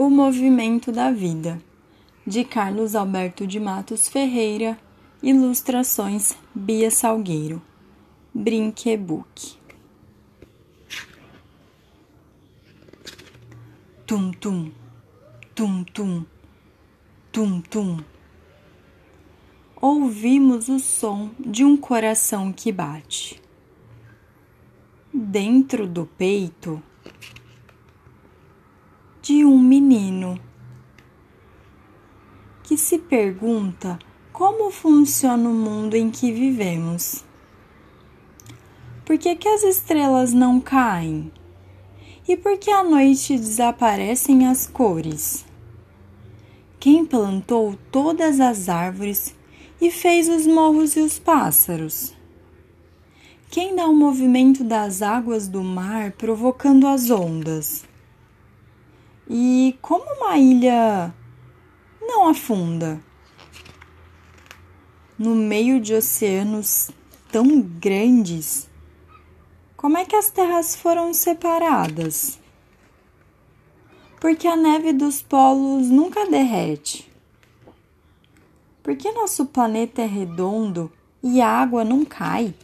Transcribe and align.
O 0.00 0.08
Movimento 0.08 0.92
da 0.92 1.10
Vida, 1.10 1.60
de 2.24 2.44
Carlos 2.44 2.94
Alberto 2.94 3.44
de 3.44 3.58
Matos 3.58 4.08
Ferreira, 4.08 4.78
ilustrações 5.20 6.36
Bia 6.54 6.88
Salgueiro, 6.88 7.60
Brinquebook. 8.32 9.56
Tum 14.06 14.30
tum, 14.30 14.70
tum 15.52 15.82
tum, 15.82 16.24
tum 17.32 17.60
tum. 17.60 17.98
Ouvimos 19.82 20.68
o 20.68 20.78
som 20.78 21.32
de 21.40 21.64
um 21.64 21.76
coração 21.76 22.52
que 22.52 22.70
bate. 22.70 23.42
Dentro 25.12 25.88
do 25.88 26.06
peito 26.06 26.80
de 29.28 29.44
um 29.44 29.58
menino 29.58 30.40
que 32.62 32.78
se 32.78 32.96
pergunta 32.98 33.98
como 34.32 34.70
funciona 34.70 35.50
o 35.50 35.52
mundo 35.52 35.94
em 35.94 36.10
que 36.10 36.32
vivemos. 36.32 37.22
Por 39.04 39.18
que, 39.18 39.36
que 39.36 39.46
as 39.46 39.62
estrelas 39.64 40.32
não 40.32 40.58
caem? 40.58 41.30
E 42.26 42.38
por 42.38 42.56
que 42.56 42.70
à 42.70 42.82
noite 42.82 43.36
desaparecem 43.36 44.46
as 44.46 44.66
cores? 44.66 45.44
Quem 46.80 47.04
plantou 47.04 47.76
todas 47.92 48.40
as 48.40 48.70
árvores 48.70 49.36
e 49.78 49.90
fez 49.90 50.26
os 50.30 50.46
morros 50.46 50.96
e 50.96 51.00
os 51.00 51.18
pássaros? 51.18 52.14
Quem 53.50 53.76
dá 53.76 53.86
o 53.86 53.94
movimento 53.94 54.64
das 54.64 55.02
águas 55.02 55.46
do 55.46 55.62
mar 55.62 56.12
provocando 56.12 56.86
as 56.86 57.10
ondas? 57.10 57.87
E 59.30 59.76
como 59.82 60.04
uma 60.14 60.38
ilha 60.38 61.14
não 62.00 62.28
afunda 62.28 62.98
no 65.18 65.34
meio 65.34 65.78
de 65.80 65.92
oceanos 65.92 66.90
tão 67.30 67.60
grandes, 67.60 68.70
como 69.76 69.98
é 69.98 70.06
que 70.06 70.16
as 70.16 70.30
terras 70.30 70.74
foram 70.74 71.12
separadas? 71.12 72.38
Porque 74.18 74.48
a 74.48 74.56
neve 74.56 74.94
dos 74.94 75.20
polos 75.20 75.90
nunca 75.90 76.24
derrete. 76.24 77.12
Porque 78.82 79.12
nosso 79.12 79.44
planeta 79.44 80.00
é 80.00 80.06
redondo 80.06 80.90
e 81.22 81.42
a 81.42 81.48
água 81.48 81.84
não 81.84 82.02
cai? 82.02 82.54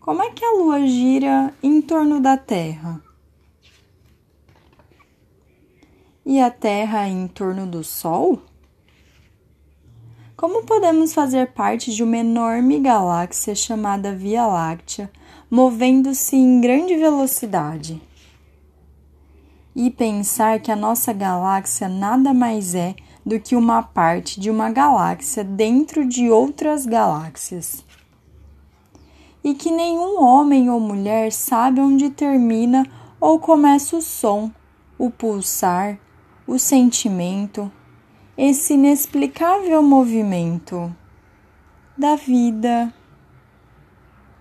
Como 0.00 0.22
é 0.22 0.30
que 0.30 0.42
a 0.42 0.52
lua 0.52 0.86
gira 0.86 1.54
em 1.62 1.82
torno 1.82 2.18
da 2.18 2.38
Terra? 2.38 3.09
E 6.30 6.40
a 6.40 6.48
Terra 6.48 7.08
em 7.08 7.26
torno 7.26 7.66
do 7.66 7.82
Sol? 7.82 8.40
Como 10.36 10.62
podemos 10.62 11.12
fazer 11.12 11.48
parte 11.48 11.92
de 11.92 12.04
uma 12.04 12.18
enorme 12.18 12.78
galáxia 12.78 13.52
chamada 13.52 14.14
Via 14.14 14.46
Láctea, 14.46 15.10
movendo-se 15.50 16.36
em 16.36 16.60
grande 16.60 16.94
velocidade? 16.94 18.00
E 19.74 19.90
pensar 19.90 20.60
que 20.60 20.70
a 20.70 20.76
nossa 20.76 21.12
galáxia 21.12 21.88
nada 21.88 22.32
mais 22.32 22.76
é 22.76 22.94
do 23.26 23.40
que 23.40 23.56
uma 23.56 23.82
parte 23.82 24.38
de 24.38 24.52
uma 24.52 24.70
galáxia 24.70 25.42
dentro 25.42 26.06
de 26.06 26.30
outras 26.30 26.86
galáxias. 26.86 27.84
E 29.42 29.52
que 29.52 29.72
nenhum 29.72 30.22
homem 30.22 30.70
ou 30.70 30.78
mulher 30.78 31.32
sabe 31.32 31.80
onde 31.80 32.08
termina 32.08 32.86
ou 33.20 33.40
começa 33.40 33.96
o 33.96 34.00
som, 34.00 34.48
o 34.96 35.10
pulsar, 35.10 35.98
o 36.46 36.58
sentimento, 36.58 37.70
esse 38.36 38.74
inexplicável 38.74 39.82
movimento 39.82 40.94
da 41.96 42.16
vida. 42.16 42.92